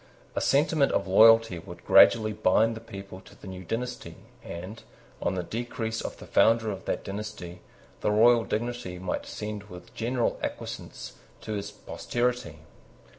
[0.33, 4.81] A sentiment of loyalty would gradually bind the people to the new dynasty; and,
[5.21, 7.61] on the decease of the founder of that dynasty,
[7.99, 12.57] the royal dignity might descend with general acquiescence to his posterity.